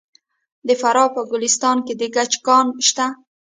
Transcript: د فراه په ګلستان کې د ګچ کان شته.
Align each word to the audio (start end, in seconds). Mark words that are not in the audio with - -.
د 0.67 0.69
فراه 0.81 1.09
په 1.15 1.21
ګلستان 1.31 1.77
کې 1.85 1.93
د 1.99 2.03
ګچ 2.15 2.31
کان 2.45 2.65
شته. 2.87 3.05